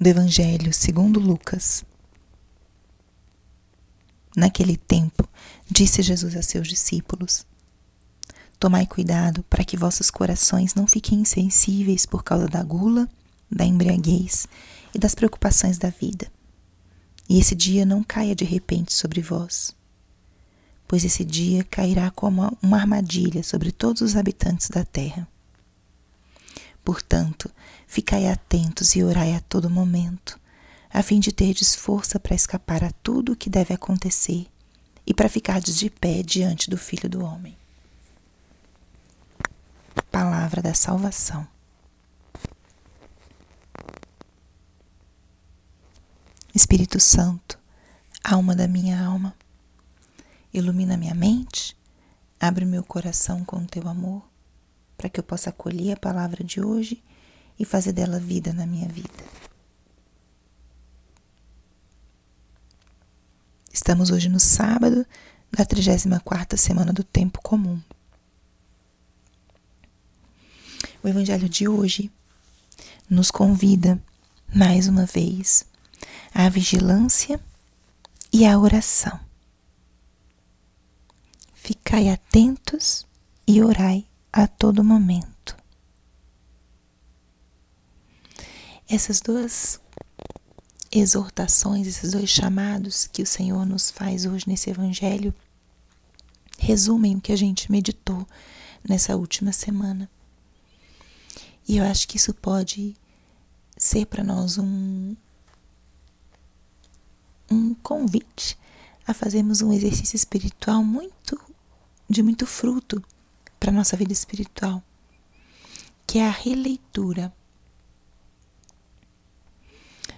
do 0.00 0.06
Evangelho 0.06 0.72
segundo 0.72 1.18
Lucas. 1.18 1.84
Naquele 4.36 4.76
tempo, 4.76 5.28
disse 5.68 6.02
Jesus 6.02 6.36
a 6.36 6.42
seus 6.42 6.68
discípulos: 6.68 7.44
Tomai 8.60 8.86
cuidado 8.86 9.42
para 9.50 9.64
que 9.64 9.76
vossos 9.76 10.08
corações 10.08 10.74
não 10.74 10.86
fiquem 10.86 11.20
insensíveis 11.20 12.06
por 12.06 12.22
causa 12.22 12.46
da 12.46 12.62
gula, 12.62 13.08
da 13.50 13.64
embriaguez 13.64 14.46
e 14.94 14.98
das 14.98 15.16
preocupações 15.16 15.78
da 15.78 15.90
vida. 15.90 16.30
E 17.28 17.40
esse 17.40 17.56
dia 17.56 17.84
não 17.84 18.04
caia 18.04 18.36
de 18.36 18.44
repente 18.44 18.94
sobre 18.94 19.20
vós, 19.20 19.74
pois 20.86 21.04
esse 21.04 21.24
dia 21.24 21.64
cairá 21.64 22.10
como 22.12 22.56
uma 22.62 22.78
armadilha 22.78 23.42
sobre 23.42 23.72
todos 23.72 24.00
os 24.00 24.16
habitantes 24.16 24.68
da 24.68 24.84
terra. 24.84 25.26
Portanto, 26.88 27.50
ficai 27.86 28.26
atentos 28.28 28.96
e 28.96 29.02
orai 29.02 29.34
a 29.34 29.40
todo 29.40 29.68
momento, 29.68 30.40
a 30.88 31.02
fim 31.02 31.20
de 31.20 31.30
terdes 31.30 31.74
força 31.74 32.18
para 32.18 32.34
escapar 32.34 32.82
a 32.82 32.90
tudo 32.90 33.32
o 33.32 33.36
que 33.36 33.50
deve 33.50 33.74
acontecer 33.74 34.46
e 35.06 35.12
para 35.12 35.28
ficardes 35.28 35.76
de 35.76 35.90
pé 35.90 36.22
diante 36.22 36.70
do 36.70 36.78
Filho 36.78 37.06
do 37.06 37.22
Homem. 37.22 37.54
Palavra 40.10 40.62
da 40.62 40.72
Salvação. 40.72 41.46
Espírito 46.54 46.98
Santo, 46.98 47.58
alma 48.24 48.56
da 48.56 48.66
minha 48.66 48.98
alma, 49.04 49.36
ilumina 50.54 50.96
minha 50.96 51.14
mente, 51.14 51.76
abre 52.40 52.64
meu 52.64 52.82
coração 52.82 53.44
com 53.44 53.66
teu 53.66 53.86
amor 53.86 54.27
para 54.98 55.08
que 55.08 55.20
eu 55.20 55.24
possa 55.24 55.50
acolher 55.50 55.92
a 55.92 55.96
palavra 55.96 56.42
de 56.42 56.60
hoje 56.60 57.02
e 57.56 57.64
fazer 57.64 57.92
dela 57.92 58.18
vida 58.18 58.52
na 58.52 58.66
minha 58.66 58.88
vida. 58.88 59.08
Estamos 63.72 64.10
hoje 64.10 64.28
no 64.28 64.40
sábado 64.40 65.06
da 65.52 65.64
34ª 65.64 66.56
semana 66.56 66.92
do 66.92 67.04
tempo 67.04 67.40
comum. 67.40 67.80
O 71.02 71.06
evangelho 71.06 71.48
de 71.48 71.68
hoje 71.68 72.10
nos 73.08 73.30
convida 73.30 74.02
mais 74.52 74.88
uma 74.88 75.06
vez 75.06 75.64
à 76.34 76.48
vigilância 76.48 77.40
e 78.32 78.44
à 78.44 78.58
oração. 78.58 79.18
Ficai 81.54 82.08
atentos 82.08 83.06
e 83.46 83.62
orai 83.62 84.07
a 84.32 84.46
todo 84.46 84.84
momento. 84.84 85.56
Essas 88.88 89.20
duas 89.20 89.80
exortações, 90.90 91.86
esses 91.86 92.12
dois 92.12 92.30
chamados 92.30 93.06
que 93.06 93.22
o 93.22 93.26
Senhor 93.26 93.66
nos 93.66 93.90
faz 93.90 94.24
hoje 94.24 94.44
nesse 94.48 94.70
Evangelho, 94.70 95.34
resumem 96.58 97.16
o 97.16 97.20
que 97.20 97.32
a 97.32 97.36
gente 97.36 97.70
meditou 97.70 98.26
nessa 98.88 99.16
última 99.16 99.52
semana. 99.52 100.10
E 101.66 101.76
eu 101.76 101.84
acho 101.84 102.08
que 102.08 102.16
isso 102.16 102.32
pode 102.32 102.96
ser 103.76 104.06
para 104.06 104.24
nós 104.24 104.56
um, 104.58 105.14
um 107.50 107.74
convite 107.74 108.58
a 109.06 109.12
fazermos 109.12 109.60
um 109.60 109.72
exercício 109.72 110.16
espiritual 110.16 110.82
muito 110.82 111.38
de 112.08 112.22
muito 112.22 112.46
fruto 112.46 113.02
para 113.58 113.70
a 113.70 113.74
nossa 113.74 113.96
vida 113.96 114.12
espiritual, 114.12 114.82
que 116.06 116.18
é 116.18 116.26
a 116.26 116.30
releitura. 116.30 117.32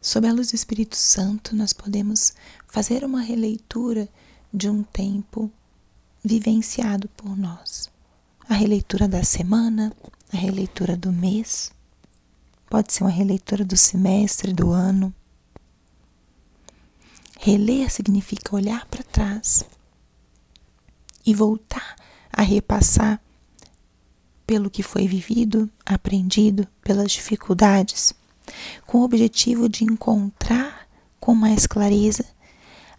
Sob 0.00 0.26
a 0.28 0.32
luz 0.32 0.50
do 0.50 0.54
Espírito 0.54 0.96
Santo, 0.96 1.56
nós 1.56 1.72
podemos 1.72 2.32
fazer 2.66 3.04
uma 3.04 3.20
releitura 3.20 4.08
de 4.52 4.68
um 4.68 4.82
tempo 4.82 5.50
vivenciado 6.22 7.08
por 7.10 7.36
nós. 7.36 7.90
A 8.48 8.54
releitura 8.54 9.08
da 9.08 9.24
semana, 9.24 9.92
a 10.32 10.36
releitura 10.36 10.96
do 10.96 11.10
mês, 11.10 11.72
pode 12.68 12.92
ser 12.92 13.04
uma 13.04 13.10
releitura 13.10 13.64
do 13.64 13.76
semestre, 13.76 14.52
do 14.52 14.70
ano. 14.70 15.14
Reler 17.38 17.90
significa 17.90 18.54
olhar 18.54 18.86
para 18.86 19.02
trás 19.02 19.64
e 21.24 21.34
voltar 21.34 21.96
a 22.32 22.42
repassar 22.42 23.20
pelo 24.46 24.70
que 24.70 24.82
foi 24.82 25.06
vivido, 25.06 25.70
aprendido, 25.84 26.66
pelas 26.82 27.12
dificuldades, 27.12 28.12
com 28.86 28.98
o 28.98 29.04
objetivo 29.04 29.68
de 29.68 29.84
encontrar 29.84 30.86
com 31.18 31.34
mais 31.34 31.66
clareza 31.66 32.24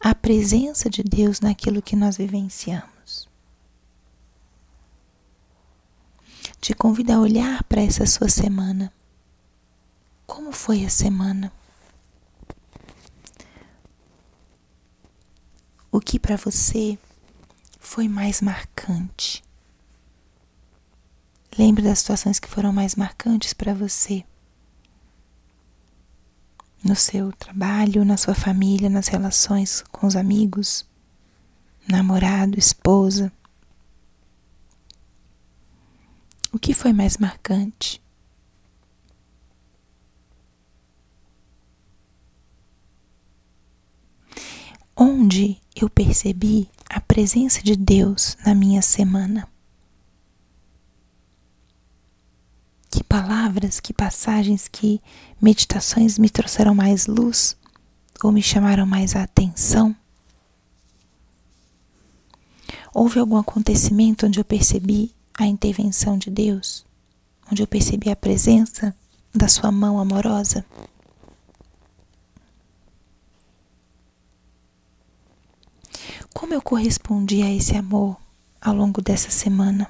a 0.00 0.14
presença 0.14 0.90
de 0.90 1.02
Deus 1.02 1.40
naquilo 1.40 1.82
que 1.82 1.96
nós 1.96 2.16
vivenciamos. 2.16 3.28
Te 6.60 6.74
convido 6.74 7.12
a 7.12 7.18
olhar 7.18 7.62
para 7.64 7.82
essa 7.82 8.06
sua 8.06 8.28
semana. 8.28 8.92
Como 10.26 10.52
foi 10.52 10.84
a 10.84 10.88
semana? 10.88 11.52
O 15.90 16.00
que 16.00 16.18
para 16.18 16.36
você 16.36 16.96
foi 17.78 18.08
mais 18.08 18.40
marcante? 18.40 19.42
Lembre 21.58 21.82
das 21.82 21.98
situações 21.98 22.38
que 22.38 22.48
foram 22.48 22.72
mais 22.72 22.94
marcantes 22.94 23.52
para 23.52 23.74
você. 23.74 24.24
No 26.84 26.96
seu 26.96 27.32
trabalho, 27.32 28.04
na 28.04 28.16
sua 28.16 28.34
família, 28.34 28.88
nas 28.90 29.08
relações 29.08 29.82
com 29.92 30.06
os 30.06 30.16
amigos, 30.16 30.84
namorado, 31.86 32.58
esposa. 32.58 33.32
O 36.52 36.58
que 36.58 36.74
foi 36.74 36.92
mais 36.92 37.16
marcante? 37.16 38.02
Onde 44.96 45.60
eu 45.74 45.88
percebi 45.88 46.70
a 46.88 47.00
presença 47.00 47.62
de 47.62 47.74
Deus 47.74 48.36
na 48.44 48.54
minha 48.54 48.82
semana? 48.82 49.48
Que 52.90 53.01
palavras, 53.12 53.78
que 53.78 53.92
passagens, 53.92 54.66
que 54.68 54.98
meditações 55.38 56.16
me 56.16 56.30
trouxeram 56.30 56.74
mais 56.74 57.06
luz 57.06 57.54
ou 58.24 58.32
me 58.32 58.42
chamaram 58.42 58.86
mais 58.86 59.14
a 59.14 59.22
atenção? 59.22 59.94
Houve 62.94 63.18
algum 63.18 63.36
acontecimento 63.36 64.24
onde 64.24 64.40
eu 64.40 64.44
percebi 64.46 65.14
a 65.38 65.44
intervenção 65.44 66.16
de 66.16 66.30
Deus? 66.30 66.86
Onde 67.50 67.62
eu 67.62 67.66
percebi 67.66 68.08
a 68.08 68.16
presença 68.16 68.96
da 69.34 69.46
Sua 69.46 69.70
mão 69.70 69.98
amorosa? 69.98 70.64
Como 76.32 76.54
eu 76.54 76.62
correspondi 76.62 77.42
a 77.42 77.52
esse 77.52 77.76
amor 77.76 78.16
ao 78.58 78.74
longo 78.74 79.02
dessa 79.02 79.28
semana? 79.28 79.86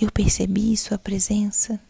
Eu 0.00 0.12
percebi 0.12 0.76
Sua 0.76 0.96
presença. 0.96 1.80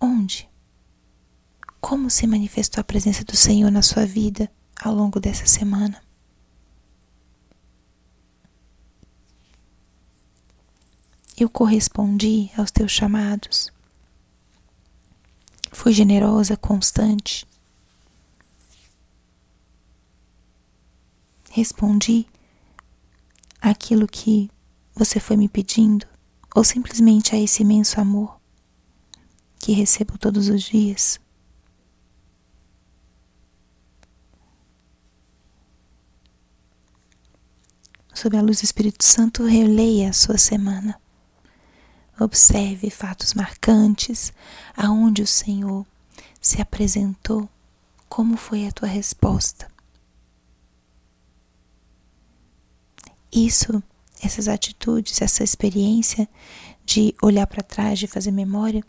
Onde? 0.00 0.48
Como 1.80 2.10
se 2.10 2.26
manifestou 2.26 2.80
a 2.80 2.84
presença 2.84 3.24
do 3.24 3.36
Senhor 3.36 3.70
na 3.70 3.82
sua 3.82 4.04
vida 4.04 4.50
ao 4.80 4.92
longo 4.92 5.20
dessa 5.20 5.46
semana? 5.46 6.02
Eu 11.36 11.48
correspondi 11.48 12.50
aos 12.56 12.70
teus 12.70 12.90
chamados. 12.90 13.72
Fui 15.70 15.92
generosa, 15.92 16.56
constante. 16.56 17.46
Respondi 21.50 22.26
aquilo 23.62 24.08
que 24.08 24.50
você 24.92 25.20
foi 25.20 25.36
me 25.36 25.48
pedindo 25.48 26.04
ou 26.54 26.64
simplesmente 26.64 27.34
a 27.34 27.38
esse 27.38 27.62
imenso 27.62 28.00
amor 28.00 28.38
que 29.58 29.72
recebo 29.72 30.18
todos 30.18 30.48
os 30.48 30.62
dias. 30.64 31.20
Sob 38.12 38.36
a 38.36 38.42
luz 38.42 38.60
do 38.60 38.64
Espírito 38.64 39.04
Santo, 39.04 39.46
releia 39.46 40.10
a 40.10 40.12
sua 40.12 40.36
semana. 40.36 41.00
Observe 42.20 42.90
fatos 42.90 43.32
marcantes, 43.32 44.32
aonde 44.76 45.22
o 45.22 45.26
Senhor 45.26 45.86
se 46.40 46.60
apresentou, 46.60 47.48
como 48.08 48.36
foi 48.36 48.66
a 48.66 48.72
tua 48.72 48.88
resposta. 48.88 49.71
Isso, 53.32 53.82
essas 54.22 54.46
atitudes, 54.46 55.22
essa 55.22 55.42
experiência 55.42 56.28
de 56.84 57.14
olhar 57.22 57.46
para 57.46 57.62
trás, 57.62 57.98
de 57.98 58.06
fazer 58.06 58.30
memória, 58.30 58.84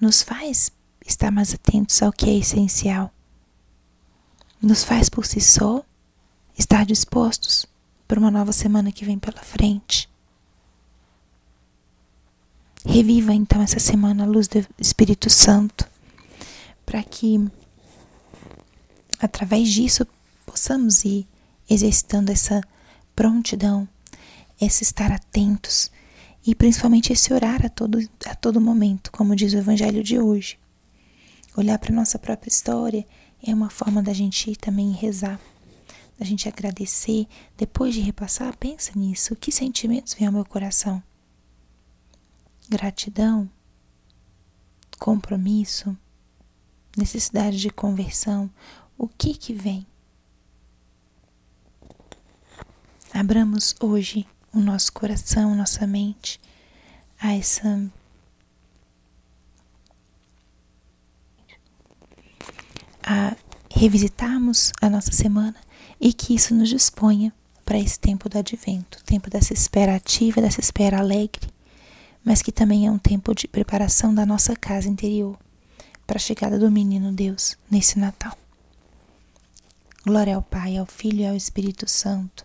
nos 0.00 0.22
faz 0.22 0.70
estar 1.06 1.30
mais 1.30 1.54
atentos 1.54 2.02
ao 2.02 2.12
que 2.12 2.28
é 2.28 2.38
essencial. 2.38 3.12
Nos 4.60 4.84
faz 4.84 5.08
por 5.08 5.24
si 5.24 5.40
só 5.40 5.82
estar 6.58 6.84
dispostos 6.84 7.66
para 8.06 8.18
uma 8.18 8.30
nova 8.30 8.52
semana 8.52 8.92
que 8.92 9.04
vem 9.04 9.18
pela 9.18 9.42
frente. 9.42 10.08
Reviva 12.84 13.34
então 13.34 13.62
essa 13.62 13.80
semana 13.80 14.24
a 14.24 14.26
luz 14.26 14.46
do 14.46 14.64
Espírito 14.78 15.28
Santo, 15.28 15.88
para 16.84 17.02
que 17.02 17.50
através 19.18 19.68
disso 19.68 20.06
possamos 20.44 21.04
ir 21.04 21.26
exercitando 21.68 22.30
essa 22.30 22.60
prontidão, 23.16 23.88
esse 24.60 24.82
estar 24.82 25.10
atentos 25.10 25.90
e 26.46 26.54
principalmente 26.54 27.12
esse 27.12 27.32
orar 27.32 27.64
a 27.64 27.68
todo, 27.68 27.98
a 28.26 28.34
todo 28.34 28.60
momento, 28.60 29.10
como 29.10 29.34
diz 29.34 29.54
o 29.54 29.56
Evangelho 29.56 30.02
de 30.02 30.20
hoje. 30.20 30.58
Olhar 31.56 31.78
para 31.78 31.90
a 31.90 31.96
nossa 31.96 32.18
própria 32.18 32.50
história 32.50 33.06
é 33.42 33.54
uma 33.54 33.70
forma 33.70 34.02
da 34.02 34.12
gente 34.12 34.54
também 34.56 34.92
rezar, 34.92 35.40
da 36.18 36.24
gente 36.24 36.46
agradecer. 36.48 37.26
Depois 37.56 37.94
de 37.94 38.00
repassar, 38.00 38.54
pensa 38.56 38.92
nisso. 38.94 39.34
Que 39.34 39.50
sentimentos 39.50 40.14
vêm 40.14 40.26
ao 40.26 40.32
meu 40.32 40.44
coração? 40.44 41.02
Gratidão? 42.68 43.48
Compromisso? 44.98 45.96
Necessidade 46.96 47.58
de 47.58 47.70
conversão? 47.70 48.50
O 48.98 49.08
que 49.08 49.34
que 49.34 49.54
vem? 49.54 49.86
Abramos 53.16 53.74
hoje 53.80 54.26
o 54.52 54.58
nosso 54.60 54.92
coração, 54.92 55.54
nossa 55.54 55.86
mente 55.86 56.38
a 57.18 57.32
essa 57.32 57.90
a 63.02 63.34
revisitarmos 63.70 64.70
a 64.82 64.90
nossa 64.90 65.12
semana 65.12 65.56
e 65.98 66.12
que 66.12 66.34
isso 66.34 66.54
nos 66.54 66.68
disponha 66.68 67.32
para 67.64 67.78
esse 67.78 67.98
tempo 67.98 68.28
do 68.28 68.36
advento, 68.36 69.02
tempo 69.02 69.30
dessa 69.30 69.54
espera 69.54 69.96
ativa, 69.96 70.42
dessa 70.42 70.60
espera 70.60 70.98
alegre, 70.98 71.48
mas 72.22 72.42
que 72.42 72.52
também 72.52 72.86
é 72.86 72.90
um 72.90 72.98
tempo 72.98 73.34
de 73.34 73.48
preparação 73.48 74.14
da 74.14 74.26
nossa 74.26 74.54
casa 74.54 74.90
interior 74.90 75.38
para 76.06 76.18
a 76.18 76.20
chegada 76.20 76.58
do 76.58 76.70
menino 76.70 77.10
Deus 77.10 77.56
nesse 77.70 77.98
Natal. 77.98 78.36
Glória 80.04 80.36
ao 80.36 80.42
Pai, 80.42 80.76
ao 80.76 80.84
Filho 80.84 81.20
e 81.20 81.26
ao 81.26 81.34
Espírito 81.34 81.88
Santo, 81.88 82.44